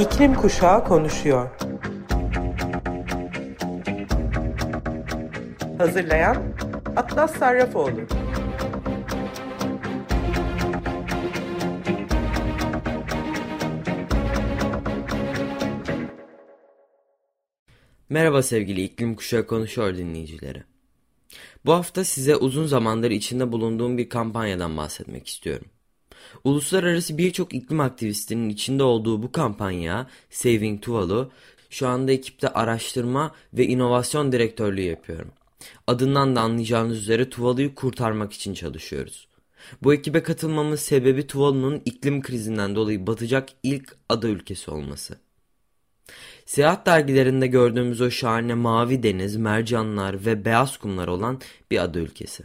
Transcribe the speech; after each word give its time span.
İklim 0.00 0.34
Kuşağı 0.34 0.84
konuşuyor. 0.84 1.50
Hazırlayan 5.78 6.36
Atlas 6.96 7.38
Sarrafoğlu. 7.38 8.00
Merhaba 18.08 18.42
sevgili 18.42 18.82
İklim 18.82 19.14
Kuşağı 19.14 19.46
Konuşuyor 19.46 19.96
dinleyicileri. 19.96 20.62
Bu 21.66 21.72
hafta 21.72 22.04
size 22.04 22.36
uzun 22.36 22.66
zamandır 22.66 23.10
içinde 23.10 23.52
bulunduğum 23.52 23.98
bir 23.98 24.08
kampanyadan 24.08 24.76
bahsetmek 24.76 25.26
istiyorum. 25.26 25.66
Uluslararası 26.44 27.18
birçok 27.18 27.54
iklim 27.54 27.80
aktivistinin 27.80 28.48
içinde 28.48 28.82
olduğu 28.82 29.22
bu 29.22 29.32
kampanya 29.32 30.06
Saving 30.30 30.82
Tuvalu 30.82 31.30
şu 31.70 31.88
anda 31.88 32.12
ekipte 32.12 32.48
araştırma 32.48 33.34
ve 33.54 33.66
inovasyon 33.66 34.32
direktörlüğü 34.32 34.82
yapıyorum. 34.82 35.32
Adından 35.86 36.36
da 36.36 36.40
anlayacağınız 36.40 36.98
üzere 36.98 37.30
Tuvalu'yu 37.30 37.74
kurtarmak 37.74 38.32
için 38.32 38.54
çalışıyoruz. 38.54 39.28
Bu 39.82 39.94
ekibe 39.94 40.22
katılmamın 40.22 40.76
sebebi 40.76 41.26
Tuvalu'nun 41.26 41.82
iklim 41.84 42.22
krizinden 42.22 42.74
dolayı 42.74 43.06
batacak 43.06 43.48
ilk 43.62 43.96
ada 44.08 44.28
ülkesi 44.28 44.70
olması. 44.70 45.18
Seyahat 46.46 46.86
dergilerinde 46.86 47.46
gördüğümüz 47.46 48.00
o 48.00 48.10
şahane 48.10 48.54
mavi 48.54 49.02
deniz, 49.02 49.36
mercanlar 49.36 50.26
ve 50.26 50.44
beyaz 50.44 50.76
kumlar 50.76 51.08
olan 51.08 51.40
bir 51.70 51.78
ada 51.78 51.98
ülkesi. 51.98 52.44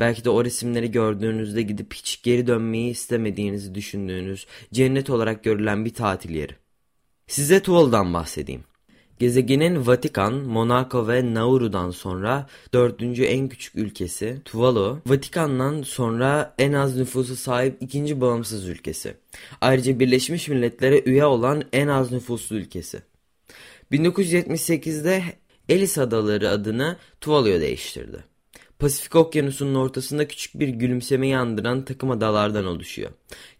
Belki 0.00 0.24
de 0.24 0.30
o 0.30 0.44
resimleri 0.44 0.90
gördüğünüzde 0.90 1.62
gidip 1.62 1.94
hiç 1.94 2.22
geri 2.22 2.46
dönmeyi 2.46 2.90
istemediğinizi 2.90 3.74
düşündüğünüz 3.74 4.46
cennet 4.72 5.10
olarak 5.10 5.44
görülen 5.44 5.84
bir 5.84 5.94
tatil 5.94 6.34
yeri. 6.34 6.52
Size 7.26 7.62
Tuvalu'dan 7.62 8.14
bahsedeyim. 8.14 8.64
Gezegenin 9.18 9.86
Vatikan, 9.86 10.34
Monaco 10.34 11.08
ve 11.08 11.34
Nauru'dan 11.34 11.90
sonra 11.90 12.46
dördüncü 12.74 13.24
en 13.24 13.48
küçük 13.48 13.76
ülkesi 13.76 14.38
Tuvalu, 14.44 15.00
Vatikan'dan 15.06 15.82
sonra 15.82 16.54
en 16.58 16.72
az 16.72 16.96
nüfusu 16.96 17.36
sahip 17.36 17.76
ikinci 17.80 18.20
bağımsız 18.20 18.68
ülkesi. 18.68 19.14
Ayrıca 19.60 20.00
Birleşmiş 20.00 20.48
Milletler'e 20.48 21.02
üye 21.04 21.24
olan 21.24 21.62
en 21.72 21.88
az 21.88 22.12
nüfuslu 22.12 22.56
ülkesi. 22.56 23.02
1978'de 23.92 25.22
Ellis 25.68 25.98
Adaları 25.98 26.50
adını 26.50 26.96
Tuvalu'ya 27.20 27.60
değiştirdi. 27.60 28.24
Pasifik 28.78 29.16
Okyanusu'nun 29.16 29.74
ortasında 29.74 30.28
küçük 30.28 30.60
bir 30.60 30.68
gülümseme 30.68 31.28
yandıran 31.28 31.84
takım 31.84 32.10
adalardan 32.10 32.66
oluşuyor. 32.66 33.10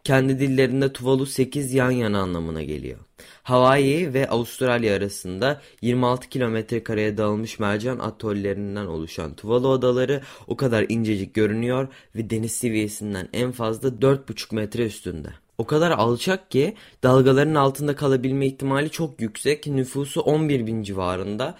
Kendi 0.05 0.41
dillerinde 0.41 0.93
Tuvalu 0.93 1.27
8 1.27 1.75
yan 1.75 1.91
yana 1.91 2.21
anlamına 2.21 2.63
geliyor. 2.63 2.99
Hawaii 3.43 4.15
ve 4.15 4.29
Avustralya 4.29 4.97
arasında 4.97 5.61
26 5.83 6.29
kilometre 6.29 6.83
kareye 6.83 7.17
dağılmış 7.17 7.59
mercan 7.59 7.99
atollerinden 7.99 8.87
oluşan 8.87 9.35
Tuvalu 9.35 9.71
adaları 9.71 10.23
o 10.47 10.57
kadar 10.57 10.87
incecik 10.89 11.35
görünüyor 11.35 11.89
ve 12.17 12.31
deniz 12.31 12.53
seviyesinden 12.53 13.29
en 13.33 13.53
fazla 13.53 13.89
4,5 13.89 14.55
metre 14.55 14.87
üstünde. 14.87 15.29
O 15.59 15.67
kadar 15.67 15.91
alçak 15.91 16.51
ki 16.51 16.75
dalgaların 17.03 17.55
altında 17.55 17.97
kalabilme 17.97 18.47
ihtimali 18.47 18.91
çok 18.91 19.21
yüksek. 19.21 19.67
Nüfusu 19.67 20.21
11 20.21 20.67
bin 20.67 20.83
civarında. 20.83 21.59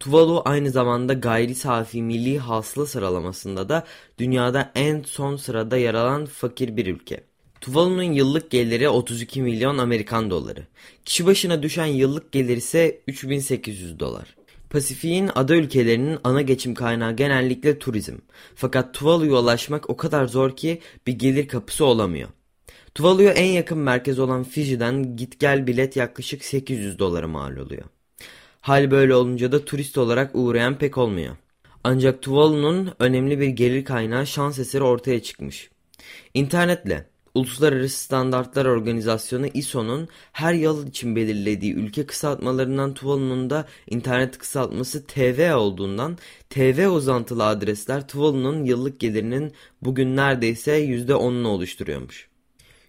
Tuvalu 0.00 0.42
aynı 0.44 0.70
zamanda 0.70 1.12
gayri 1.12 1.54
safi 1.54 2.02
milli 2.02 2.38
hasıla 2.38 2.86
sıralamasında 2.86 3.68
da 3.68 3.84
dünyada 4.18 4.72
en 4.74 5.02
son 5.02 5.36
sırada 5.36 5.76
yer 5.76 5.94
alan 5.94 6.26
fakir 6.26 6.76
bir 6.76 6.86
ülke. 6.86 7.20
Tuvalu'nun 7.60 8.02
yıllık 8.02 8.50
geliri 8.50 8.88
32 8.88 9.42
milyon 9.42 9.78
Amerikan 9.78 10.30
doları. 10.30 10.66
Kişi 11.04 11.26
başına 11.26 11.62
düşen 11.62 11.86
yıllık 11.86 12.32
gelir 12.32 12.56
ise 12.56 13.00
3800 13.06 14.00
dolar. 14.00 14.36
Pasifik'in 14.70 15.30
ada 15.34 15.56
ülkelerinin 15.56 16.18
ana 16.24 16.42
geçim 16.42 16.74
kaynağı 16.74 17.16
genellikle 17.16 17.78
turizm. 17.78 18.16
Fakat 18.54 18.94
Tuvalu'ya 18.94 19.32
ulaşmak 19.32 19.90
o 19.90 19.96
kadar 19.96 20.26
zor 20.26 20.56
ki 20.56 20.80
bir 21.06 21.12
gelir 21.12 21.48
kapısı 21.48 21.84
olamıyor. 21.84 22.28
Tuvalu'ya 22.94 23.32
en 23.32 23.52
yakın 23.52 23.78
merkez 23.78 24.18
olan 24.18 24.44
Fiji'den 24.44 25.16
git 25.16 25.40
gel 25.40 25.66
bilet 25.66 25.96
yaklaşık 25.96 26.44
800 26.44 26.98
dolara 26.98 27.28
mal 27.28 27.56
oluyor. 27.56 27.84
Hal 28.66 28.90
böyle 28.90 29.14
olunca 29.14 29.52
da 29.52 29.64
turist 29.64 29.98
olarak 29.98 30.30
uğrayan 30.34 30.78
pek 30.78 30.98
olmuyor. 30.98 31.36
Ancak 31.84 32.22
Tuvalu'nun 32.22 32.92
önemli 32.98 33.40
bir 33.40 33.46
gelir 33.46 33.84
kaynağı 33.84 34.26
şans 34.26 34.58
eseri 34.58 34.82
ortaya 34.82 35.22
çıkmış. 35.22 35.70
İnternetle 36.34 37.06
Uluslararası 37.34 38.04
Standartlar 38.04 38.64
Organizasyonu 38.64 39.46
ISO'nun 39.46 40.08
her 40.32 40.54
yıl 40.54 40.86
için 40.86 41.16
belirlediği 41.16 41.74
ülke 41.74 42.06
kısaltmalarından 42.06 42.94
Tuvalu'nun 42.94 43.50
da 43.50 43.66
internet 43.90 44.38
kısaltması 44.38 45.06
TV 45.06 45.54
olduğundan 45.54 46.18
TV 46.50 46.88
uzantılı 46.88 47.46
adresler 47.46 48.08
Tuvalu'nun 48.08 48.64
yıllık 48.64 49.00
gelirinin 49.00 49.52
bugün 49.82 50.16
neredeyse 50.16 50.84
%10'unu 50.84 51.46
oluşturuyormuş. 51.46 52.28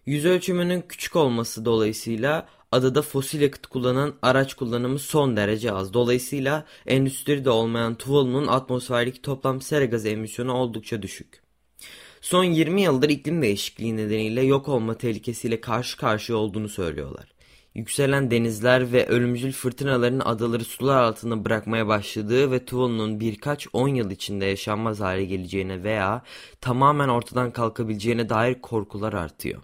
Yüz 0.06 0.26
ölçümünün 0.26 0.82
küçük 0.90 1.16
olması 1.16 1.66
dolayısıyla 1.66 2.48
adada 2.72 3.02
fosil 3.02 3.42
yakıt 3.42 3.68
kullanan 3.68 4.14
araç 4.22 4.54
kullanımı 4.54 5.00
son 5.00 5.38
derece 5.38 5.72
az. 5.72 5.94
Dolayısıyla 5.94 6.66
endüstride 6.86 7.50
olmayan 7.50 7.96
Tuvalu'nun 7.96 8.48
atmosferdeki 8.48 9.22
toplam 9.22 9.62
sera 9.62 9.86
gazı 9.86 10.10
emisyonu 10.10 10.54
oldukça 10.54 11.02
düşük. 11.02 11.42
Son 12.22 12.44
20 12.44 12.82
yıldır 12.82 13.10
iklim 13.10 13.42
değişikliği 13.42 13.98
nedeniyle 13.98 14.42
yok 14.42 14.68
olma 14.68 14.94
tehlikesiyle 14.98 15.62
karşı 15.62 15.98
karşıya 15.98 16.38
olduğunu 16.38 16.70
söylüyorlar. 16.70 17.38
Yükselen 17.76 18.32
denizler 18.32 18.92
ve 18.92 19.08
ölümcül 19.08 19.52
fırtınaların 19.52 20.20
adaları 20.20 20.64
sular 20.64 20.98
altında 20.98 21.46
bırakmaya 21.46 21.88
başladığı 21.88 22.52
ve 22.52 22.66
Tuvalu'nun 22.66 23.20
birkaç 23.20 23.68
on 23.74 23.88
yıl 23.88 24.12
içinde 24.12 24.46
yaşanmaz 24.46 25.00
hale 25.00 25.26
geleceğine 25.26 25.84
veya 25.84 26.24
tamamen 26.62 27.08
ortadan 27.08 27.52
kalkabileceğine 27.52 28.30
dair 28.30 28.62
korkular 28.62 29.14
artıyor. 29.14 29.62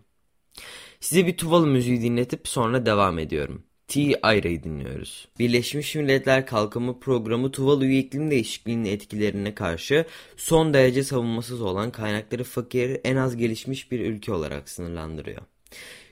Size 1.04 1.28
bir 1.28 1.38
Tuvalu 1.38 1.68
müziği 1.68 2.02
dinletip 2.02 2.48
sonra 2.48 2.86
devam 2.86 3.20
ediyorum. 3.20 3.64
T. 3.88 4.20
Ayra'yı 4.22 4.64
dinliyoruz. 4.64 5.28
Birleşmiş 5.40 5.96
Milletler 5.96 6.46
Kalkınma 6.46 7.00
Programı 7.00 7.52
Tuvalu'yu 7.52 7.98
iklim 7.98 8.32
değişikliğinin 8.32 8.86
etkilerine 8.86 9.56
karşı 9.56 10.06
son 10.38 10.74
derece 10.74 11.04
savunmasız 11.04 11.62
olan 11.62 11.92
kaynakları 11.92 12.44
fakir, 12.44 13.00
en 13.04 13.16
az 13.16 13.38
gelişmiş 13.38 13.92
bir 13.92 14.00
ülke 14.00 14.34
olarak 14.34 14.70
sınırlandırıyor. 14.70 15.42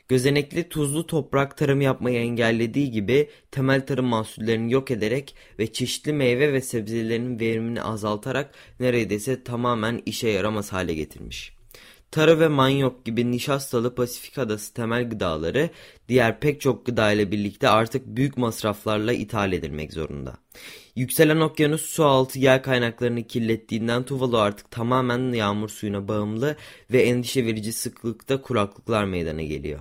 Gözenekli 0.08 0.70
tuzlu 0.70 1.08
toprak 1.08 1.58
tarım 1.58 1.82
yapmayı 1.82 2.20
engellediği 2.20 2.92
gibi 2.92 3.30
temel 3.52 3.86
tarım 3.86 4.06
mahsullerini 4.06 4.72
yok 4.72 4.92
ederek 4.92 5.36
ve 5.60 5.74
çeşitli 5.74 6.14
meyve 6.14 6.54
ve 6.54 6.62
sebzelerin 6.62 7.40
verimini 7.40 7.82
azaltarak 7.82 8.54
neredeyse 8.80 9.44
tamamen 9.44 10.02
işe 10.06 10.30
yaramaz 10.30 10.74
hale 10.74 10.94
getirmiş. 10.94 11.61
Tara 12.12 12.40
ve 12.40 12.48
manyok 12.48 13.06
gibi 13.06 13.32
nişastalı 13.32 13.96
Pasifik 13.96 14.38
adası 14.38 14.74
temel 14.74 15.10
gıdaları 15.10 15.70
diğer 16.10 16.40
pek 16.40 16.62
çok 16.62 16.86
gıda 16.86 17.12
ile 17.12 17.32
birlikte 17.32 17.70
artık 17.70 18.08
büyük 18.08 18.38
masraflarla 18.38 19.14
ithal 19.14 19.54
edilmek 19.54 19.94
zorunda. 19.94 20.38
Yükselen 20.96 21.40
okyanus 21.40 21.82
su 21.82 22.06
altı 22.06 22.40
yer 22.40 22.64
kaynaklarını 22.64 23.24
kirlettiğinden 23.24 24.04
Tuvalu 24.04 24.38
artık 24.38 24.72
tamamen 24.72 25.34
yağmur 25.34 25.70
suyuna 25.70 26.08
bağımlı 26.08 26.56
ve 26.92 27.02
endişe 27.04 27.46
verici 27.46 27.74
sıklıkta 27.74 28.42
kuraklıklar 28.42 29.06
meydana 29.06 29.42
geliyor. 29.42 29.80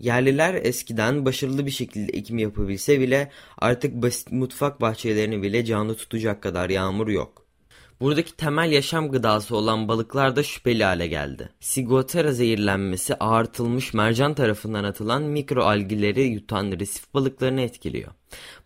Yerliler 0.00 0.54
eskiden 0.54 1.24
başarılı 1.24 1.66
bir 1.66 1.70
şekilde 1.70 2.12
ekim 2.12 2.38
yapabilse 2.38 3.00
bile 3.00 3.30
artık 3.58 3.94
basit 3.94 4.32
mutfak 4.32 4.80
bahçelerini 4.80 5.42
bile 5.42 5.64
canlı 5.64 5.96
tutacak 5.96 6.42
kadar 6.42 6.70
yağmur 6.70 7.08
yok. 7.08 7.49
Buradaki 8.00 8.36
temel 8.36 8.72
yaşam 8.72 9.10
gıdası 9.10 9.56
olan 9.56 9.88
balıklar 9.88 10.36
da 10.36 10.42
şüpheli 10.42 10.84
hale 10.84 11.06
geldi. 11.06 11.48
Sigotera 11.60 12.32
zehirlenmesi 12.32 13.14
ağırtılmış 13.14 13.94
mercan 13.94 14.34
tarafından 14.34 14.84
atılan 14.84 15.22
mikroalgileri 15.22 16.22
yutan 16.22 16.72
resif 16.72 17.14
balıklarını 17.14 17.60
etkiliyor. 17.60 18.12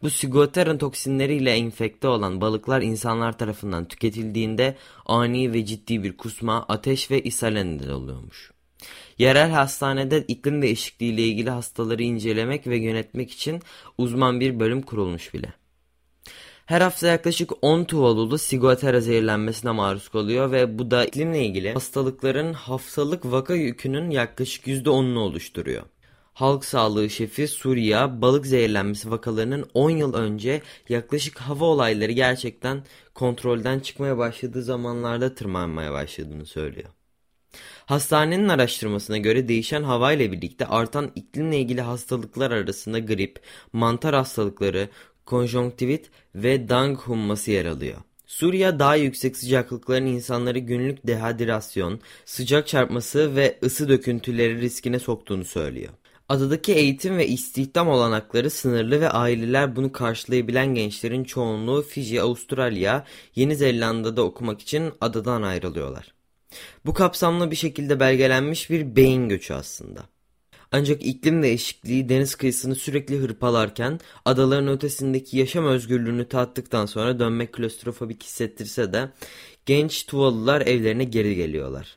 Bu 0.03 0.11
sigotera 0.11 0.79
toksinleriyle 0.79 1.51
enfekte 1.51 2.09
olan 2.09 2.41
balıklar 2.41 2.83
insanlar 2.83 3.39
tarafından 3.39 3.89
tüketildiğinde 3.89 4.77
ani 5.07 5.53
ve 5.53 5.65
ciddi 5.67 6.03
bir 6.03 6.17
kusma, 6.17 6.67
ateş 6.69 7.11
ve 7.11 7.23
ishale 7.23 7.67
neden 7.67 7.89
oluyormuş. 7.89 8.53
Yerel 9.19 9.51
hastanede 9.51 10.25
iklim 10.29 10.63
değişikliği 10.63 11.13
ile 11.13 11.23
ilgili 11.23 11.51
hastaları 11.51 12.03
incelemek 12.03 12.67
ve 12.67 12.77
yönetmek 12.77 13.31
için 13.31 13.63
uzman 13.99 14.41
bir 14.41 14.61
bölüm 14.61 14.83
kurulmuş 14.83 15.35
bile. 15.35 15.64
Her 16.67 16.81
hafta 16.81 17.07
yaklaşık 17.07 17.53
10 17.63 17.85
tuvalulu 17.85 18.39
sigotera 18.39 19.01
zehirlenmesine 19.01 19.71
maruz 19.71 20.09
kalıyor 20.09 20.53
ve 20.53 20.79
bu 20.79 20.91
da 20.91 21.05
iklimle 21.05 21.47
ilgili 21.47 21.73
hastalıkların 21.73 22.53
haftalık 22.53 23.25
vaka 23.25 23.55
yükünün 23.55 24.11
yaklaşık 24.11 24.67
%10'unu 24.67 25.19
oluşturuyor. 25.19 25.83
Halk 26.35 26.65
sağlığı 26.65 27.11
şefi 27.11 27.49
Suriye 27.49 28.23
balık 28.23 28.47
zehirlenmesi 28.47 29.11
vakalarının 29.11 29.71
10 29.75 29.91
yıl 29.91 30.15
önce 30.15 30.63
yaklaşık 30.89 31.39
hava 31.39 31.65
olayları 31.65 32.13
gerçekten 32.13 32.85
kontrolden 33.15 33.81
çıkmaya 33.81 34.19
başladığı 34.19 34.63
zamanlarda 34.63 35.35
tırmanmaya 35.35 35.93
başladığını 35.93 36.47
söylüyor. 36.47 36.89
Hastanenin 37.87 38.49
araştırmasına 38.49 39.19
göre 39.19 39.49
değişen 39.49 39.83
hava 39.83 40.13
ile 40.13 40.33
birlikte 40.33 40.67
artan 40.67 41.13
iklimle 41.15 41.59
ilgili 41.59 41.81
hastalıklar 41.81 42.51
arasında 42.51 42.99
grip, 42.99 43.41
mantar 43.73 44.15
hastalıkları, 44.15 44.89
konjonktivit 45.27 46.11
ve 46.35 46.69
dang 46.69 46.99
humması 46.99 47.51
yer 47.51 47.67
alıyor. 47.67 47.97
Suriye 48.27 48.79
daha 48.79 48.97
yüksek 48.97 49.37
sıcaklıkların 49.37 50.07
insanları 50.07 50.59
günlük 50.59 51.07
dehidrasyon, 51.07 52.01
sıcak 52.25 52.69
çarpması 52.69 53.37
ve 53.37 53.59
ısı 53.63 53.89
döküntüleri 53.89 54.61
riskine 54.61 54.99
soktuğunu 54.99 55.45
söylüyor. 55.45 55.93
Adadaki 56.29 56.73
eğitim 56.73 57.17
ve 57.17 57.27
istihdam 57.27 57.89
olanakları 57.89 58.51
sınırlı 58.51 59.01
ve 59.01 59.11
aileler 59.11 59.77
bunu 59.77 59.93
karşılayabilen 59.93 60.75
gençlerin 60.75 61.25
çoğunluğu 61.25 61.83
Fiji, 61.83 62.23
Avustralya, 62.23 63.05
Yeni 63.35 63.57
Zelanda'da 63.57 64.23
okumak 64.23 64.61
için 64.61 64.93
adadan 65.01 65.43
ayrılıyorlar. 65.43 66.15
Bu 66.87 66.95
kapsamlı 66.95 67.51
bir 67.51 67.57
şekilde 67.57 68.01
belgelenmiş 68.01 68.71
bir 68.71 68.97
beyin 68.97 69.29
göçü 69.29 69.55
aslında. 69.55 70.14
Ancak 70.73 71.07
iklim 71.07 71.43
değişikliği 71.43 72.09
deniz 72.09 72.35
kıyısını 72.35 72.75
sürekli 72.75 73.19
hırpalarken 73.19 74.01
adaların 74.25 74.69
ötesindeki 74.69 75.39
yaşam 75.39 75.67
özgürlüğünü 75.67 76.29
tattıktan 76.29 76.87
sonra 76.87 77.19
dönmek 77.19 77.53
klostrofobik 77.53 78.23
hissettirse 78.23 78.93
de 78.93 79.11
genç 79.67 80.07
Tuvalılar 80.07 80.61
evlerine 80.61 81.05
geri 81.05 81.35
geliyorlar. 81.35 81.97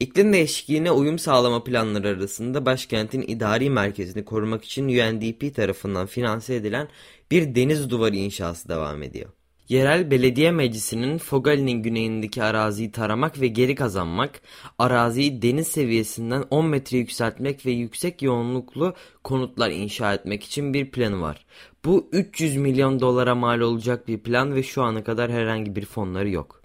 İklim 0.00 0.32
değişikliğine 0.32 0.90
uyum 0.90 1.18
sağlama 1.18 1.64
planları 1.64 2.08
arasında 2.08 2.66
başkentin 2.66 3.22
idari 3.22 3.70
merkezini 3.70 4.24
korumak 4.24 4.64
için 4.64 4.84
UNDP 4.84 5.54
tarafından 5.56 6.06
finanse 6.06 6.54
edilen 6.54 6.88
bir 7.30 7.54
deniz 7.54 7.90
duvarı 7.90 8.16
inşası 8.16 8.68
devam 8.68 9.02
ediyor. 9.02 9.30
Yerel 9.70 10.10
belediye 10.10 10.50
meclisinin 10.50 11.18
Fogali'nin 11.18 11.82
güneyindeki 11.82 12.42
araziyi 12.42 12.92
taramak 12.92 13.40
ve 13.40 13.46
geri 13.46 13.74
kazanmak, 13.74 14.40
araziyi 14.78 15.42
deniz 15.42 15.68
seviyesinden 15.68 16.44
10 16.50 16.66
metre 16.66 16.98
yükseltmek 16.98 17.66
ve 17.66 17.70
yüksek 17.70 18.22
yoğunluklu 18.22 18.94
konutlar 19.24 19.70
inşa 19.70 20.14
etmek 20.14 20.44
için 20.44 20.74
bir 20.74 20.90
planı 20.90 21.20
var. 21.20 21.46
Bu 21.84 22.08
300 22.12 22.56
milyon 22.56 23.00
dolara 23.00 23.34
mal 23.34 23.60
olacak 23.60 24.08
bir 24.08 24.18
plan 24.18 24.54
ve 24.54 24.62
şu 24.62 24.82
ana 24.82 25.04
kadar 25.04 25.32
herhangi 25.32 25.76
bir 25.76 25.84
fonları 25.84 26.30
yok. 26.30 26.59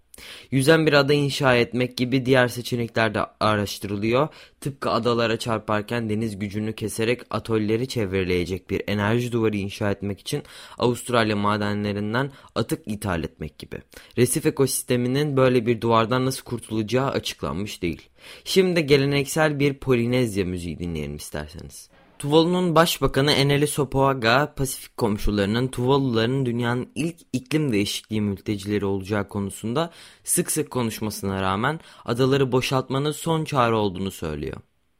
Yüzen 0.51 0.85
bir 0.85 0.94
ada 0.94 1.13
inşa 1.13 1.56
etmek 1.56 1.97
gibi 1.97 2.25
diğer 2.25 2.47
seçenekler 2.47 3.13
de 3.13 3.19
araştırılıyor. 3.39 4.27
Tıpkı 4.62 4.89
adalara 4.89 5.39
çarparken 5.39 6.09
deniz 6.09 6.39
gücünü 6.39 6.73
keserek 6.73 7.21
atölleri 7.29 7.88
çevreleyecek 7.88 8.69
bir 8.69 8.81
enerji 8.88 9.31
duvarı 9.31 9.57
inşa 9.57 9.91
etmek 9.91 10.19
için 10.19 10.44
Avustralya 10.77 11.35
madenlerinden 11.35 12.31
atık 12.56 12.81
ithal 12.85 13.23
etmek 13.23 13.59
gibi. 13.59 13.77
Resif 14.17 14.45
ekosisteminin 14.45 15.38
böyle 15.38 15.65
bir 15.65 15.81
duvardan 15.81 16.25
nasıl 16.25 16.44
kurtulacağı 16.44 17.09
açıklanmış 17.09 17.81
değil. 17.81 18.09
Şimdi 18.44 18.85
geleneksel 18.85 19.59
bir 19.59 19.73
Polinezya 19.73 20.45
müziği 20.45 20.79
dinleyelim 20.79 21.15
isterseniz. 21.15 21.89
Tuvalu'nun 22.25 22.75
başbakanı 22.75 23.31
Eneli 23.31 23.68
Sopoaga, 23.68 24.54
Pasifik 24.56 24.98
komşularının 24.98 25.68
Tuvaluların 25.68 26.45
dünyanın 26.45 26.89
ilk 26.95 27.16
iklim 27.33 27.72
değişikliği 27.72 28.22
mültecileri 28.22 28.86
olacağı 28.86 29.27
konusunda 29.27 29.92
sık 30.24 30.51
sık 30.51 30.72
konuşmasına 30.72 31.42
rağmen 31.42 31.80
adaları 32.06 32.51
boşaltmanın 32.51 33.12
son 33.12 33.44
çare 33.45 33.75
olduğunu 33.75 34.12
söylüyor. 34.12 34.57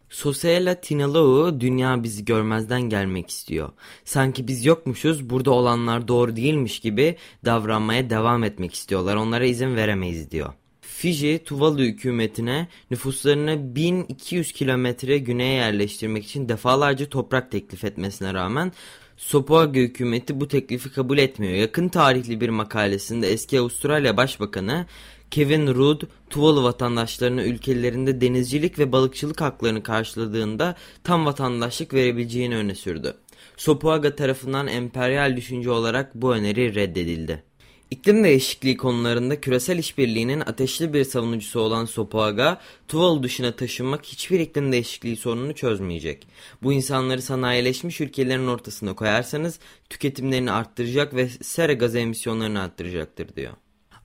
Sosela 0.10 0.81
Tinalou 0.81 1.60
dünya 1.62 2.04
bizi 2.04 2.25
görmezden 2.25 2.81
gelmek 2.81 3.30
istiyor. 3.30 3.69
Sanki 4.04 4.48
biz 4.48 4.66
yokmuşuz 4.66 5.30
burada 5.30 5.51
olanlar 5.51 6.07
doğru 6.07 6.36
değilmiş 6.36 6.80
gibi 6.80 7.16
davranmaya 7.45 8.10
devam 8.10 8.44
etmek 8.44 8.74
istiyorlar. 8.74 9.16
Onlara 9.16 9.45
izin 9.45 9.75
veremeyiz 9.75 10.31
diyor. 10.31 10.54
Fiji, 10.97 11.42
Tuvalu 11.45 11.81
hükümetine 11.81 12.68
nüfuslarını 12.92 13.75
1200 13.75 14.51
kilometre 14.51 15.18
güneye 15.18 15.53
yerleştirmek 15.53 16.25
için 16.25 16.50
defalarca 16.50 17.09
toprak 17.09 17.51
teklif 17.51 17.83
etmesine 17.83 18.33
rağmen 18.33 18.71
Sopoaga 19.18 19.80
hükümeti 19.80 20.39
bu 20.39 20.47
teklifi 20.47 20.92
kabul 20.92 21.18
etmiyor. 21.18 21.53
Yakın 21.53 21.89
tarihli 21.89 22.42
bir 22.42 22.50
makalesinde 22.50 23.27
eski 23.27 23.59
Avustralya 23.59 24.18
Başbakanı 24.18 24.86
Kevin 25.31 25.68
Rudd, 25.68 26.01
Tuvalu 26.30 26.63
vatandaşlarına 26.63 27.44
ülkelerinde 27.44 28.21
denizcilik 28.21 28.80
ve 28.80 28.91
balıkçılık 28.91 29.41
haklarını 29.41 29.83
karşıladığında 29.83 30.75
tam 31.03 31.25
vatandaşlık 31.25 31.94
verebileceğini 31.94 32.57
öne 32.57 32.75
sürdü. 32.75 33.13
Sopoaga 33.57 34.15
tarafından 34.15 34.68
emperyal 34.68 35.38
düşünce 35.38 35.71
olarak 35.71 36.15
bu 36.15 36.33
öneri 36.33 36.75
reddedildi. 36.75 37.44
İklim 37.92 38.24
değişikliği 38.24 38.78
konularında 38.78 39.42
küresel 39.42 39.78
işbirliğinin 39.78 40.40
ateşli 40.40 40.94
bir 40.94 41.04
savunucusu 41.04 41.60
olan 41.60 41.86
Sopoaga, 41.86 42.62
Tuvalu 42.88 43.24
dışına 43.24 43.52
taşınmak 43.56 44.06
hiçbir 44.06 44.40
iklim 44.40 44.72
değişikliği 44.72 45.16
sorununu 45.16 45.56
çözmeyecek. 45.56 46.28
Bu 46.64 46.74
insanları 46.74 47.22
sanayileşmiş 47.22 48.02
ülkelerin 48.02 48.48
ortasına 48.48 48.96
koyarsanız 48.96 49.60
tüketimlerini 49.90 50.52
arttıracak 50.52 51.16
ve 51.16 51.30
sera 51.30 51.74
gazı 51.74 52.00
emisyonlarını 52.00 52.62
arttıracaktır 52.62 53.36
diyor 53.36 53.54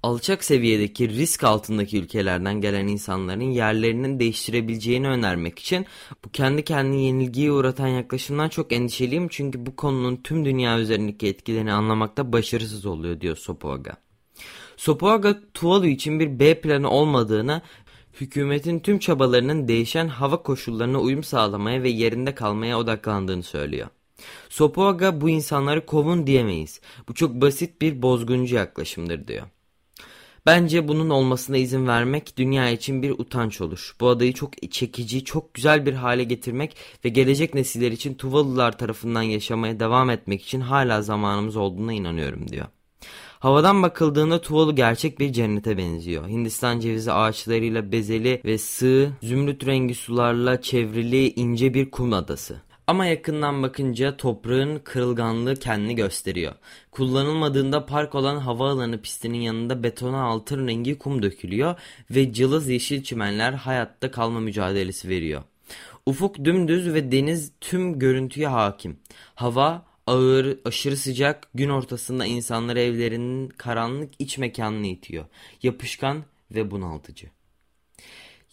alçak 0.02 0.44
seviyedeki 0.44 1.08
risk 1.08 1.44
altındaki 1.44 1.98
ülkelerden 1.98 2.60
gelen 2.60 2.86
insanların 2.86 3.50
yerlerinin 3.50 4.20
değiştirebileceğini 4.20 5.08
önermek 5.08 5.58
için 5.58 5.86
bu 6.24 6.30
kendi 6.30 6.64
kendini 6.64 7.04
yenilgiye 7.06 7.52
uğratan 7.52 7.88
yaklaşımdan 7.88 8.48
çok 8.48 8.72
endişeliyim 8.72 9.28
çünkü 9.28 9.66
bu 9.66 9.76
konunun 9.76 10.16
tüm 10.16 10.44
dünya 10.44 10.78
üzerindeki 10.78 11.26
etkilerini 11.28 11.72
anlamakta 11.72 12.32
başarısız 12.32 12.86
oluyor 12.86 13.20
diyor 13.20 13.36
Sopoaga. 13.36 13.96
Sopoaga 14.76 15.40
Tuvalu 15.54 15.86
için 15.86 16.20
bir 16.20 16.38
B 16.38 16.60
planı 16.60 16.90
olmadığını 16.90 17.62
hükümetin 18.20 18.80
tüm 18.80 18.98
çabalarının 18.98 19.68
değişen 19.68 20.08
hava 20.08 20.42
koşullarına 20.42 21.00
uyum 21.00 21.22
sağlamaya 21.22 21.82
ve 21.82 21.88
yerinde 21.88 22.34
kalmaya 22.34 22.78
odaklandığını 22.78 23.42
söylüyor. 23.42 23.88
Sopoaga 24.48 25.20
bu 25.20 25.30
insanları 25.30 25.86
kovun 25.86 26.26
diyemeyiz. 26.26 26.80
Bu 27.08 27.14
çok 27.14 27.34
basit 27.34 27.82
bir 27.82 28.02
bozguncu 28.02 28.56
yaklaşımdır 28.56 29.28
diyor. 29.28 29.46
Bence 30.46 30.88
bunun 30.88 31.10
olmasına 31.10 31.56
izin 31.56 31.86
vermek 31.86 32.36
dünya 32.36 32.70
için 32.70 33.02
bir 33.02 33.10
utanç 33.10 33.60
olur. 33.60 33.96
Bu 34.00 34.08
adayı 34.08 34.32
çok 34.32 34.72
çekici, 34.72 35.24
çok 35.24 35.54
güzel 35.54 35.86
bir 35.86 35.92
hale 35.92 36.24
getirmek 36.24 36.76
ve 37.04 37.08
gelecek 37.08 37.54
nesiller 37.54 37.92
için 37.92 38.14
Tuvalılar 38.14 38.78
tarafından 38.78 39.22
yaşamaya 39.22 39.80
devam 39.80 40.10
etmek 40.10 40.42
için 40.42 40.60
hala 40.60 41.02
zamanımız 41.02 41.56
olduğuna 41.56 41.92
inanıyorum 41.92 42.48
diyor. 42.48 42.66
Havadan 43.40 43.82
bakıldığında 43.82 44.40
Tuvalu 44.40 44.76
gerçek 44.76 45.20
bir 45.20 45.32
cennete 45.32 45.78
benziyor. 45.78 46.28
Hindistan 46.28 46.80
cevizi 46.80 47.12
ağaçlarıyla 47.12 47.92
bezeli 47.92 48.42
ve 48.44 48.58
sığ, 48.58 49.12
zümrüt 49.22 49.66
rengi 49.66 49.94
sularla 49.94 50.60
çevrili 50.60 51.32
ince 51.32 51.74
bir 51.74 51.90
kum 51.90 52.12
adası. 52.12 52.62
Ama 52.90 53.06
yakından 53.06 53.62
bakınca 53.62 54.16
toprağın 54.16 54.78
kırılganlığı 54.78 55.56
kendini 55.56 55.94
gösteriyor. 55.94 56.54
Kullanılmadığında 56.90 57.86
park 57.86 58.14
olan 58.14 58.36
havaalanı 58.36 59.02
pistinin 59.02 59.38
yanında 59.38 59.82
betona 59.82 60.22
altın 60.22 60.68
rengi 60.68 60.98
kum 60.98 61.22
dökülüyor 61.22 61.74
ve 62.10 62.32
cılız 62.32 62.68
yeşil 62.68 63.02
çimenler 63.02 63.52
hayatta 63.52 64.10
kalma 64.10 64.40
mücadelesi 64.40 65.08
veriyor. 65.08 65.42
Ufuk 66.06 66.44
dümdüz 66.44 66.94
ve 66.94 67.12
deniz 67.12 67.52
tüm 67.60 67.98
görüntüye 67.98 68.48
hakim. 68.48 68.98
Hava 69.34 69.86
ağır, 70.06 70.58
aşırı 70.64 70.96
sıcak, 70.96 71.48
gün 71.54 71.68
ortasında 71.68 72.26
insanları 72.26 72.80
evlerinin 72.80 73.48
karanlık 73.48 74.14
iç 74.18 74.38
mekanına 74.38 74.86
itiyor. 74.86 75.24
Yapışkan 75.62 76.24
ve 76.50 76.70
bunaltıcı. 76.70 77.26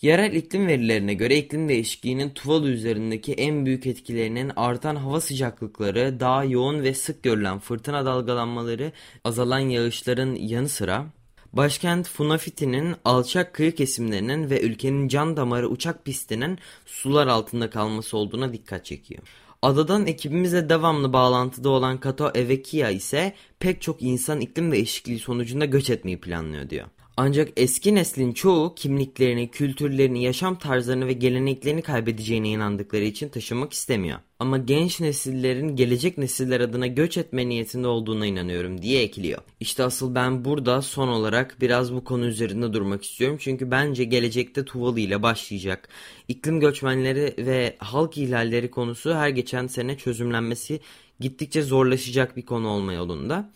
Yerel 0.01 0.33
iklim 0.33 0.67
verilerine 0.67 1.13
göre 1.13 1.37
iklim 1.37 1.69
değişikliğinin 1.69 2.29
Tuvalu 2.29 2.69
üzerindeki 2.69 3.33
en 3.33 3.65
büyük 3.65 3.87
etkilerinin 3.87 4.51
artan 4.55 4.95
hava 4.95 5.21
sıcaklıkları, 5.21 6.19
daha 6.19 6.43
yoğun 6.43 6.83
ve 6.83 6.93
sık 6.93 7.23
görülen 7.23 7.59
fırtına 7.59 8.05
dalgalanmaları, 8.05 8.91
azalan 9.23 9.59
yağışların 9.59 10.35
yanı 10.35 10.69
sıra 10.69 11.05
Başkent 11.53 12.09
Funafiti'nin 12.09 12.95
alçak 13.05 13.53
kıyı 13.53 13.75
kesimlerinin 13.75 14.49
ve 14.49 14.61
ülkenin 14.61 15.07
can 15.07 15.37
damarı 15.37 15.69
uçak 15.69 16.05
pistinin 16.05 16.59
sular 16.85 17.27
altında 17.27 17.69
kalması 17.69 18.17
olduğuna 18.17 18.53
dikkat 18.53 18.85
çekiyor. 18.85 19.21
Adadan 19.61 20.07
ekibimizle 20.07 20.69
devamlı 20.69 21.13
bağlantıda 21.13 21.69
olan 21.69 21.99
Kato 21.99 22.31
Evekia 22.35 22.89
ise 22.89 23.33
pek 23.59 23.81
çok 23.81 24.01
insan 24.01 24.41
iklim 24.41 24.71
değişikliği 24.71 25.19
sonucunda 25.19 25.65
göç 25.65 25.89
etmeyi 25.89 26.21
planlıyor 26.21 26.69
diyor. 26.69 26.87
Ancak 27.19 27.49
eski 27.57 27.95
neslin 27.95 28.33
çoğu 28.33 28.75
kimliklerini, 28.75 29.51
kültürlerini, 29.51 30.23
yaşam 30.23 30.57
tarzlarını 30.59 31.07
ve 31.07 31.13
geleneklerini 31.13 31.81
kaybedeceğine 31.81 32.49
inandıkları 32.49 33.03
için 33.03 33.29
taşınmak 33.29 33.73
istemiyor. 33.73 34.19
Ama 34.39 34.57
genç 34.57 34.99
nesillerin 34.99 35.75
gelecek 35.75 36.17
nesiller 36.17 36.59
adına 36.59 36.87
göç 36.87 37.17
etme 37.17 37.49
niyetinde 37.49 37.87
olduğuna 37.87 38.25
inanıyorum 38.25 38.81
diye 38.81 39.01
ekliyor. 39.03 39.41
İşte 39.59 39.83
asıl 39.83 40.15
ben 40.15 40.45
burada 40.45 40.81
son 40.81 41.07
olarak 41.07 41.57
biraz 41.61 41.93
bu 41.93 42.03
konu 42.03 42.25
üzerinde 42.25 42.73
durmak 42.73 43.03
istiyorum. 43.03 43.37
Çünkü 43.39 43.71
bence 43.71 44.03
gelecekte 44.03 44.65
Tuvalu 44.65 44.99
ile 44.99 45.23
başlayacak. 45.23 45.89
İklim 46.27 46.59
göçmenleri 46.59 47.33
ve 47.37 47.75
halk 47.79 48.17
ihlalleri 48.17 48.71
konusu 48.71 49.15
her 49.15 49.29
geçen 49.29 49.67
sene 49.67 49.97
çözümlenmesi 49.97 50.79
gittikçe 51.19 51.61
zorlaşacak 51.61 52.37
bir 52.37 52.45
konu 52.45 52.67
olma 52.67 52.93
yolunda. 52.93 53.49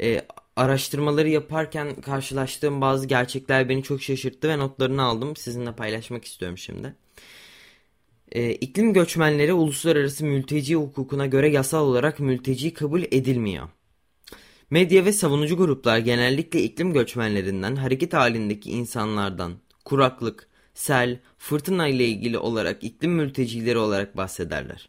Ee, 0.00 0.20
araştırmaları 0.56 1.28
yaparken 1.28 1.94
karşılaştığım 1.94 2.80
bazı 2.80 3.06
gerçekler 3.06 3.68
beni 3.68 3.82
çok 3.82 4.02
şaşırttı 4.02 4.48
ve 4.48 4.58
notlarını 4.58 5.02
aldım. 5.02 5.36
Sizinle 5.36 5.72
paylaşmak 5.72 6.24
istiyorum 6.24 6.58
şimdi. 6.58 6.94
Ee, 8.32 8.52
iklim 8.52 8.92
göçmenleri 8.92 9.52
uluslararası 9.52 10.24
mülteci 10.24 10.74
hukukuna 10.74 11.26
göre 11.26 11.48
yasal 11.50 11.86
olarak 11.86 12.20
mülteci 12.20 12.74
kabul 12.74 13.02
edilmiyor. 13.02 13.68
Medya 14.70 15.04
ve 15.04 15.12
savunucu 15.12 15.56
gruplar 15.56 15.98
genellikle 15.98 16.62
iklim 16.62 16.92
göçmenlerinden, 16.92 17.76
hareket 17.76 18.14
halindeki 18.14 18.70
insanlardan, 18.70 19.52
kuraklık, 19.84 20.48
sel, 20.74 21.18
fırtına 21.38 21.88
ile 21.88 22.04
ilgili 22.04 22.38
olarak 22.38 22.84
iklim 22.84 23.12
mültecileri 23.12 23.78
olarak 23.78 24.16
bahsederler. 24.16 24.88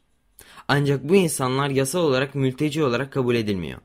Ancak 0.68 1.10
bu 1.10 1.16
insanlar 1.16 1.70
yasal 1.70 2.00
olarak 2.00 2.36
mülteci 2.36 2.84
olarak 2.84 3.14
kabul 3.14 3.36
edilmiyor. 3.36 3.80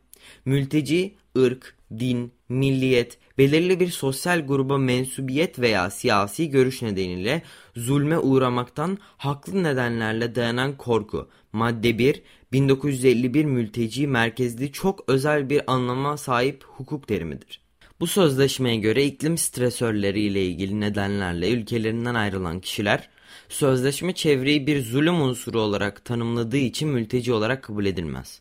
Mülteci, 0.44 1.14
ırk, 1.38 1.76
din, 1.98 2.32
milliyet, 2.48 3.18
belirli 3.38 3.80
bir 3.80 3.88
sosyal 3.88 4.40
gruba 4.46 4.78
mensubiyet 4.78 5.58
veya 5.58 5.90
siyasi 5.90 6.50
görüş 6.50 6.82
nedeniyle 6.82 7.42
zulme 7.76 8.18
uğramaktan 8.18 8.98
haklı 9.16 9.62
nedenlerle 9.62 10.34
dayanan 10.34 10.76
korku. 10.76 11.28
Madde 11.52 11.98
1, 11.98 12.22
1951 12.52 13.44
mülteci 13.44 14.06
merkezli 14.06 14.72
çok 14.72 15.04
özel 15.08 15.50
bir 15.50 15.72
anlama 15.72 16.16
sahip 16.16 16.64
hukuk 16.64 17.08
terimidir. 17.08 17.60
Bu 18.00 18.06
sözleşmeye 18.06 18.76
göre 18.76 19.04
iklim 19.04 19.38
stresörleri 19.38 20.20
ile 20.20 20.44
ilgili 20.44 20.80
nedenlerle 20.80 21.50
ülkelerinden 21.50 22.14
ayrılan 22.14 22.60
kişiler, 22.60 23.08
sözleşme 23.48 24.14
çevreyi 24.14 24.66
bir 24.66 24.82
zulüm 24.82 25.20
unsuru 25.20 25.60
olarak 25.60 26.04
tanımladığı 26.04 26.56
için 26.56 26.88
mülteci 26.88 27.32
olarak 27.32 27.62
kabul 27.62 27.86
edilmez. 27.86 28.40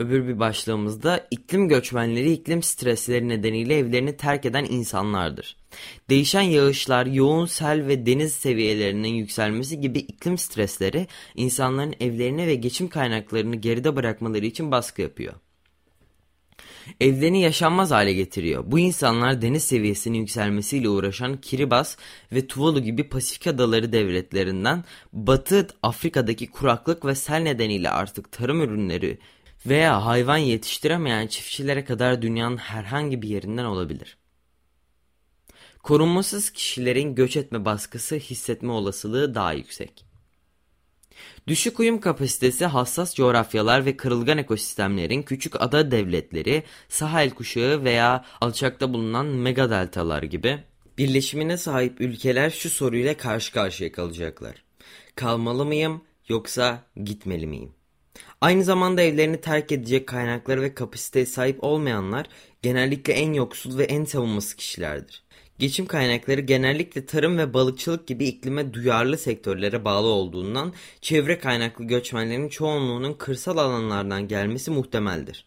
Öbür 0.00 0.28
bir 0.28 0.38
başlığımızda 0.38 1.26
iklim 1.30 1.68
göçmenleri 1.68 2.32
iklim 2.32 2.62
stresleri 2.62 3.28
nedeniyle 3.28 3.78
evlerini 3.78 4.16
terk 4.16 4.46
eden 4.46 4.64
insanlardır. 4.64 5.56
Değişen 6.10 6.42
yağışlar, 6.42 7.06
yoğun 7.06 7.46
sel 7.46 7.86
ve 7.86 8.06
deniz 8.06 8.32
seviyelerinin 8.32 9.08
yükselmesi 9.08 9.80
gibi 9.80 9.98
iklim 9.98 10.38
stresleri 10.38 11.06
insanların 11.34 11.94
evlerini 12.00 12.46
ve 12.46 12.54
geçim 12.54 12.88
kaynaklarını 12.88 13.56
geride 13.56 13.96
bırakmaları 13.96 14.46
için 14.46 14.70
baskı 14.70 15.02
yapıyor. 15.02 15.34
Evlerini 17.00 17.42
yaşanmaz 17.42 17.90
hale 17.90 18.12
getiriyor. 18.12 18.64
Bu 18.66 18.78
insanlar 18.78 19.42
deniz 19.42 19.64
seviyesinin 19.64 20.18
yükselmesiyle 20.18 20.88
uğraşan 20.88 21.40
Kiribati 21.40 21.96
ve 22.32 22.46
Tuvalu 22.46 22.80
gibi 22.82 23.08
Pasifik 23.08 23.46
adaları 23.46 23.92
devletlerinden 23.92 24.84
Batı 25.12 25.66
Afrika'daki 25.82 26.46
kuraklık 26.46 27.04
ve 27.04 27.14
sel 27.14 27.42
nedeniyle 27.42 27.90
artık 27.90 28.32
tarım 28.32 28.62
ürünleri 28.62 29.18
veya 29.66 30.06
hayvan 30.06 30.36
yetiştiremeyen 30.36 31.26
çiftçilere 31.26 31.84
kadar 31.84 32.22
dünyanın 32.22 32.56
herhangi 32.56 33.22
bir 33.22 33.28
yerinden 33.28 33.64
olabilir. 33.64 34.18
Korunmasız 35.82 36.50
kişilerin 36.50 37.14
göç 37.14 37.36
etme 37.36 37.64
baskısı 37.64 38.16
hissetme 38.16 38.72
olasılığı 38.72 39.34
daha 39.34 39.52
yüksek. 39.52 40.04
Düşük 41.46 41.80
uyum 41.80 42.00
kapasitesi 42.00 42.66
hassas 42.66 43.14
coğrafyalar 43.14 43.84
ve 43.84 43.96
kırılgan 43.96 44.38
ekosistemlerin 44.38 45.22
küçük 45.22 45.60
ada 45.60 45.90
devletleri, 45.90 46.62
Sahel 46.88 47.30
kuşağı 47.30 47.84
veya 47.84 48.24
alçakta 48.40 48.92
bulunan 48.92 49.26
megadeltalar 49.26 50.22
gibi 50.22 50.58
birleşimine 50.98 51.56
sahip 51.56 52.00
ülkeler 52.00 52.50
şu 52.50 52.70
soruyla 52.70 53.16
karşı 53.16 53.52
karşıya 53.52 53.92
kalacaklar. 53.92 54.64
Kalmalı 55.14 55.64
mıyım 55.64 56.02
yoksa 56.28 56.82
gitmeli 57.04 57.46
miyim? 57.46 57.77
Aynı 58.40 58.64
zamanda 58.64 59.02
evlerini 59.02 59.40
terk 59.40 59.72
edecek 59.72 60.06
kaynakları 60.06 60.62
ve 60.62 60.74
kapasiteye 60.74 61.26
sahip 61.26 61.64
olmayanlar 61.64 62.26
genellikle 62.62 63.12
en 63.12 63.32
yoksul 63.32 63.78
ve 63.78 63.84
en 63.84 64.04
savunması 64.04 64.56
kişilerdir. 64.56 65.22
Geçim 65.58 65.86
kaynakları 65.86 66.40
genellikle 66.40 67.06
tarım 67.06 67.38
ve 67.38 67.54
balıkçılık 67.54 68.06
gibi 68.06 68.24
iklime 68.24 68.74
duyarlı 68.74 69.18
sektörlere 69.18 69.84
bağlı 69.84 70.06
olduğundan 70.06 70.72
çevre 71.00 71.38
kaynaklı 71.38 71.84
göçmenlerin 71.84 72.48
çoğunluğunun 72.48 73.14
kırsal 73.14 73.56
alanlardan 73.56 74.28
gelmesi 74.28 74.70
muhtemeldir. 74.70 75.46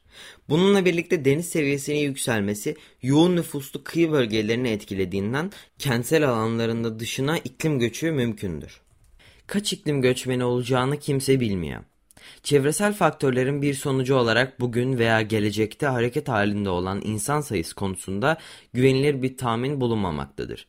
Bununla 0.50 0.86
birlikte 0.86 1.26
deniz 1.26 1.50
seviyesinin 1.50 2.00
yükselmesi 2.00 2.76
yoğun 3.02 3.36
nüfuslu 3.36 3.84
kıyı 3.84 4.12
bölgelerini 4.12 4.70
etkilediğinden 4.70 5.52
kentsel 5.80 6.30
alanlarında 6.30 7.00
dışına 7.00 7.38
iklim 7.38 7.80
göçü 7.80 8.12
mümkündür. 8.12 8.82
Kaç 9.48 9.74
iklim 9.74 10.02
göçmeni 10.02 10.44
olacağını 10.44 11.00
kimse 11.00 11.40
bilmiyor. 11.40 11.84
Çevresel 12.44 12.94
faktörlerin 12.94 13.62
bir 13.62 13.74
sonucu 13.74 14.16
olarak 14.16 14.60
bugün 14.60 14.98
veya 14.98 15.22
gelecekte 15.22 15.88
hareket 15.88 16.28
halinde 16.28 16.70
olan 16.70 17.02
insan 17.04 17.42
sayısı 17.42 17.76
konusunda 17.76 18.38
güvenilir 18.74 19.22
bir 19.22 19.38
tahmin 19.38 19.82
bulunmamaktadır. 19.82 20.68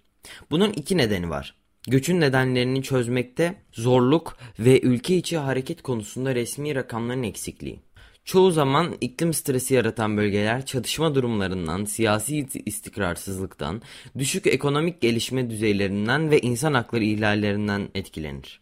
Bunun 0.51 0.73
iki 0.73 0.97
nedeni 0.97 1.31
var. 1.31 1.55
Göçün 1.89 2.21
nedenlerini 2.21 2.83
çözmekte 2.83 3.55
zorluk 3.73 4.37
ve 4.59 4.81
ülke 4.81 5.17
içi 5.17 5.39
hareket 5.39 5.83
konusunda 5.83 6.35
resmi 6.35 6.75
rakamların 6.75 7.23
eksikliği. 7.23 7.81
Çoğu 8.25 8.51
zaman 8.51 8.95
iklim 9.01 9.33
stresi 9.33 9.75
yaratan 9.75 10.17
bölgeler 10.17 10.67
çatışma 10.67 11.15
durumlarından, 11.15 11.85
siyasi 11.85 12.47
istikrarsızlıktan, 12.67 13.83
düşük 14.19 14.47
ekonomik 14.47 15.01
gelişme 15.01 15.51
düzeylerinden 15.51 16.31
ve 16.31 16.41
insan 16.41 16.75
hakları 16.75 17.05
ihlallerinden 17.05 17.89
etkilenir. 17.95 18.61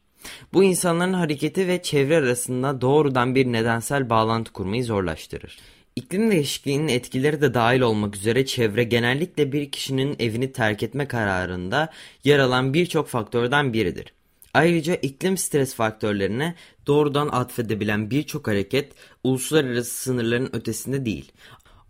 Bu 0.53 0.65
insanların 0.65 1.13
hareketi 1.13 1.69
ve 1.69 1.83
çevre 1.83 2.17
arasında 2.17 2.81
doğrudan 2.81 3.35
bir 3.35 3.47
nedensel 3.47 4.11
bağlantı 4.11 4.53
kurmayı 4.53 4.85
zorlaştırır. 4.85 5.59
İklim 5.97 6.31
değişikliğinin 6.31 6.89
etkileri 6.89 7.41
de 7.41 7.55
dahil 7.55 7.81
olmak 7.81 8.17
üzere 8.17 8.47
çevre 8.47 8.85
genellikle 8.85 9.53
bir 9.53 9.71
kişinin 9.71 10.17
evini 10.19 10.53
terk 10.53 10.83
etme 10.83 11.09
kararında 11.09 11.91
yer 12.25 12.39
alan 12.39 12.75
birçok 12.75 13.09
faktörden 13.09 13.73
biridir. 13.73 14.13
Ayrıca 14.55 14.95
iklim 14.95 15.37
stres 15.37 15.75
faktörlerine 15.75 16.55
doğrudan 16.87 17.29
atfedebilen 17.29 18.11
birçok 18.11 18.49
hareket 18.49 18.93
uluslararası 19.25 19.95
sınırların 19.95 20.51
ötesinde 20.53 21.05
değil. 21.05 21.33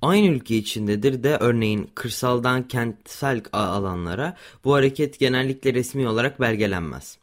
Aynı 0.02 0.26
ülke 0.26 0.56
içindedir 0.56 1.22
de 1.22 1.36
örneğin 1.36 1.90
kırsaldan 1.94 2.68
kentsel 2.68 3.42
alanlara 3.52 4.36
bu 4.64 4.74
hareket 4.74 5.18
genellikle 5.18 5.74
resmi 5.74 6.08
olarak 6.08 6.40
belgelenmez. 6.40 7.19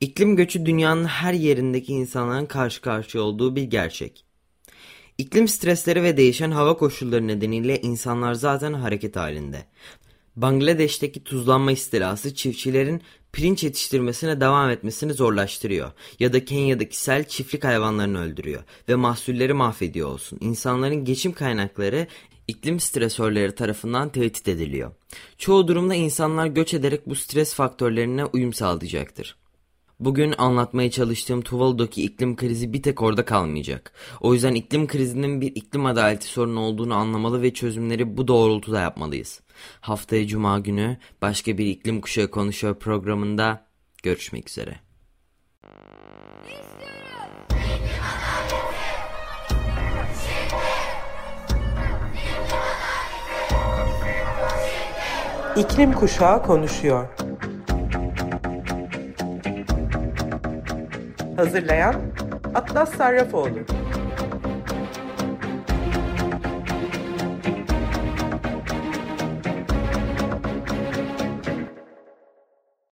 İklim 0.00 0.36
göçü 0.36 0.66
dünyanın 0.66 1.04
her 1.04 1.32
yerindeki 1.32 1.92
insanların 1.92 2.46
karşı 2.46 2.80
karşıya 2.80 3.24
olduğu 3.24 3.56
bir 3.56 3.62
gerçek. 3.62 4.24
İklim 5.18 5.48
stresleri 5.48 6.02
ve 6.02 6.16
değişen 6.16 6.50
hava 6.50 6.76
koşulları 6.76 7.26
nedeniyle 7.26 7.80
insanlar 7.80 8.34
zaten 8.34 8.72
hareket 8.72 9.16
halinde. 9.16 9.66
Bangladeş'teki 10.36 11.24
tuzlanma 11.24 11.72
istilası 11.72 12.34
çiftçilerin 12.34 13.02
pirinç 13.32 13.64
yetiştirmesine 13.64 14.40
devam 14.40 14.70
etmesini 14.70 15.12
zorlaştırıyor. 15.12 15.92
Ya 16.18 16.32
da 16.32 16.44
Kenya'daki 16.44 17.00
sel 17.00 17.28
çiftlik 17.28 17.64
hayvanlarını 17.64 18.20
öldürüyor 18.20 18.62
ve 18.88 18.94
mahsulleri 18.94 19.52
mahvediyor 19.52 20.08
olsun. 20.08 20.38
İnsanların 20.40 21.04
geçim 21.04 21.32
kaynakları 21.32 22.06
iklim 22.48 22.80
stresörleri 22.80 23.54
tarafından 23.54 24.08
tehdit 24.08 24.48
ediliyor. 24.48 24.92
Çoğu 25.38 25.68
durumda 25.68 25.94
insanlar 25.94 26.46
göç 26.46 26.74
ederek 26.74 27.06
bu 27.06 27.14
stres 27.14 27.54
faktörlerine 27.54 28.24
uyum 28.24 28.52
sağlayacaktır. 28.52 29.36
Bugün 30.00 30.34
anlatmaya 30.38 30.90
çalıştığım 30.90 31.42
Tuvalu'daki 31.42 32.02
iklim 32.02 32.36
krizi 32.36 32.72
bir 32.72 32.82
tek 32.82 33.02
orada 33.02 33.24
kalmayacak. 33.24 33.92
O 34.20 34.34
yüzden 34.34 34.54
iklim 34.54 34.86
krizinin 34.86 35.40
bir 35.40 35.46
iklim 35.54 35.86
adaleti 35.86 36.26
sorunu 36.26 36.60
olduğunu 36.60 36.94
anlamalı 36.94 37.42
ve 37.42 37.54
çözümleri 37.54 38.16
bu 38.16 38.28
doğrultuda 38.28 38.80
yapmalıyız. 38.80 39.40
Haftaya 39.80 40.26
Cuma 40.26 40.58
günü 40.58 40.96
başka 41.22 41.58
bir 41.58 41.66
iklim 41.66 42.00
kuşağı 42.00 42.30
konuşuyor 42.30 42.74
programında 42.74 43.66
görüşmek 44.02 44.50
üzere. 44.50 44.80
İklim 55.56 55.92
Kuşağı 55.92 56.42
konuşuyor. 56.42 57.23
Hazırlayan 61.36 61.94
Atlas 62.54 62.90
Sarrafoğlu 62.96 63.58